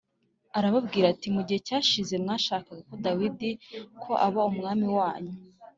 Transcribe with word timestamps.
arababwira 0.57 1.05
ati 1.13 1.27
“Mu 1.35 1.41
gihe 1.47 1.59
cyashize 1.67 2.13
mwashakaga 2.23 2.91
Dawidi 3.05 3.49
ko 4.01 4.11
aba 4.25 4.41
umwami 4.51 4.87
wanyu 4.97 5.35